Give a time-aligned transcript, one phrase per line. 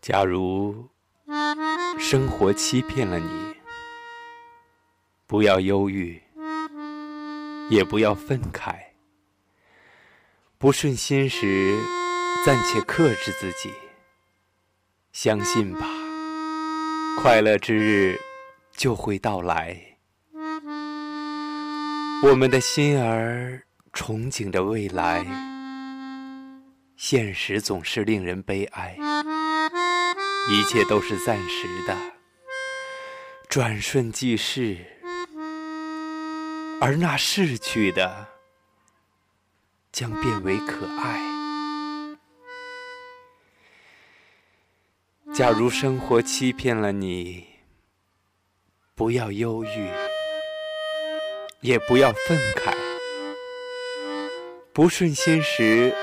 [0.00, 0.88] 假如
[1.98, 3.28] 生活欺骗了你，
[5.26, 6.22] 不要忧郁，
[7.68, 8.76] 也不要愤慨。
[10.56, 11.78] 不顺心时，
[12.46, 13.70] 暂且克制自己。
[15.12, 15.86] 相信吧，
[17.20, 18.18] 快乐之日
[18.74, 19.98] 就会到来。
[22.22, 23.62] 我们的心儿
[23.92, 25.26] 憧憬着未来，
[26.96, 28.96] 现实总是令人悲哀。
[30.48, 31.96] 一切都是暂时的，
[33.48, 34.78] 转瞬即逝，
[36.80, 38.26] 而那逝去的
[39.92, 41.20] 将变为可爱。
[45.32, 47.46] 假如生活欺骗了你，
[48.96, 49.90] 不要忧郁，
[51.60, 52.74] 也不要愤慨。
[54.72, 55.94] 不顺心时，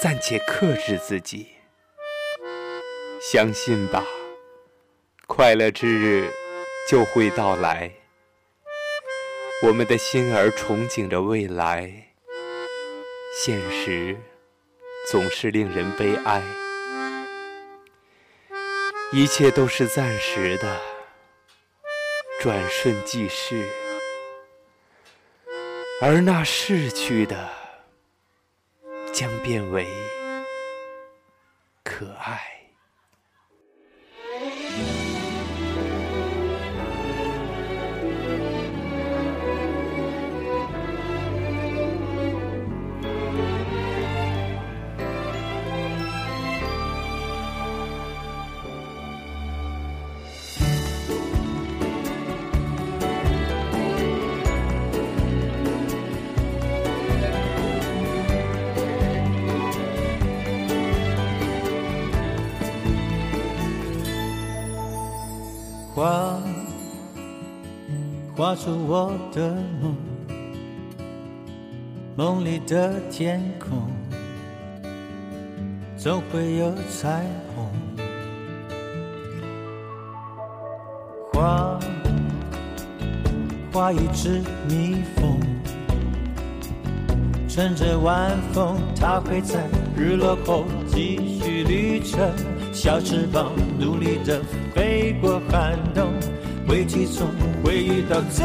[0.00, 1.53] 暂且克制自己。
[3.32, 4.04] 相信吧，
[5.26, 6.30] 快乐之日
[6.86, 7.90] 就会到来。
[9.62, 12.12] 我们的心儿憧憬着未来，
[13.38, 14.14] 现实
[15.10, 16.42] 总是令人悲哀。
[19.10, 20.78] 一切都是暂时的，
[22.38, 23.66] 转瞬即逝，
[26.02, 27.48] 而那逝去的
[29.14, 29.86] 将变为
[31.82, 32.53] 可爱。
[68.36, 69.96] 画出我的梦，
[72.16, 73.88] 梦里的天空
[75.96, 77.24] 总会有彩
[77.54, 77.70] 虹。
[81.32, 81.78] 画，
[83.72, 85.38] 画一只蜜蜂，
[87.48, 89.64] 乘着晚风，它会在
[89.96, 92.28] 日落后继续旅程。
[92.72, 94.42] 小翅膀，努力地
[94.74, 96.12] 飞过寒冬，
[96.74, 97.28] 危机中
[97.62, 98.44] 会遇到正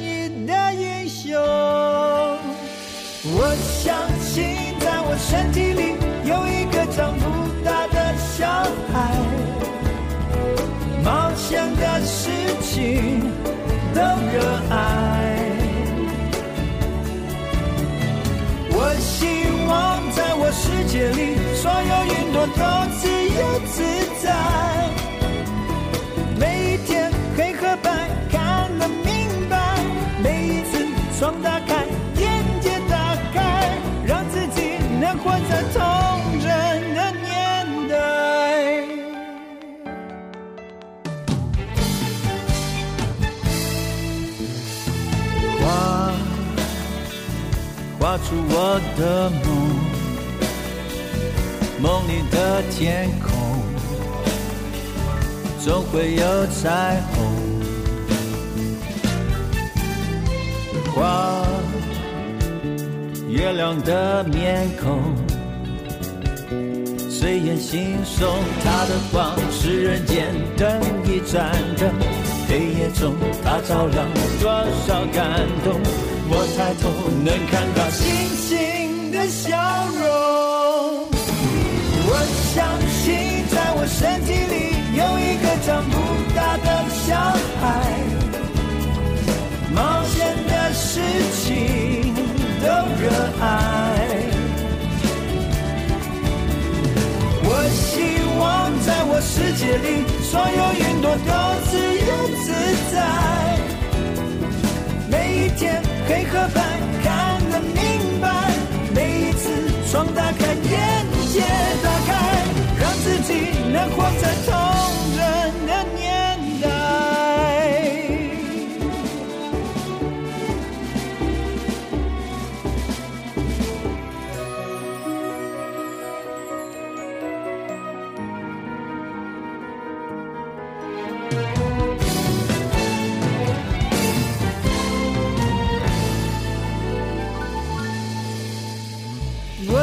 [0.00, 1.34] 义的英雄。
[3.34, 7.24] 我相信，在我身体里有一个长不
[7.64, 8.46] 大的小
[8.92, 8.94] 孩，
[11.02, 12.30] 冒险的事
[12.62, 13.32] 情
[13.92, 14.38] 都热
[14.70, 14.76] 爱。
[18.70, 19.26] 我希
[19.66, 22.62] 望，在我世界里，所有云朵都
[22.94, 23.82] 自由自
[24.24, 24.75] 在。
[48.06, 49.50] 画出我的梦，
[51.82, 53.34] 梦里的天空
[55.58, 57.16] 总会有彩虹。
[60.94, 61.44] 画，
[63.28, 65.02] 月亮的面孔，
[67.10, 71.90] 随眼惺忪，它的光是人间灯一盏灯，
[72.48, 73.14] 黑夜中
[73.44, 74.06] 它照亮
[74.40, 74.50] 多
[74.86, 75.66] 少感动。
[76.28, 76.84] 我抬头
[77.24, 78.04] 能看到星
[78.36, 79.56] 星的笑
[79.98, 80.04] 容。
[82.08, 82.10] 我
[82.54, 82.56] 相
[83.02, 83.04] 信，
[83.50, 84.54] 在我身体里
[84.96, 85.94] 有一个长不
[86.34, 86.68] 大的
[87.04, 87.14] 小
[87.60, 87.64] 孩，
[89.74, 90.14] 冒险
[90.48, 91.00] 的事
[91.34, 91.44] 情
[92.62, 92.66] 都
[93.00, 93.04] 热
[93.40, 93.44] 爱。
[97.48, 97.94] 我希
[98.38, 98.42] 望，
[98.84, 99.88] 在我世界里，
[100.22, 101.30] 所有云朵都
[101.70, 101.72] 自
[102.05, 102.95] 由自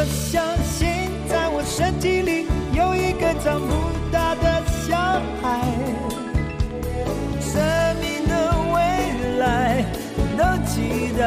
[0.04, 0.86] 我相信，
[1.30, 3.74] 在我身体里有一个长不
[4.12, 4.98] 大的小
[5.42, 5.64] 孩，
[7.40, 7.56] 生
[8.02, 8.34] 命的
[8.74, 9.86] 未来
[10.38, 11.24] 都期待。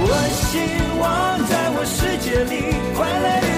[0.00, 0.56] 我希
[0.98, 3.57] 望，在我世界里，快乐。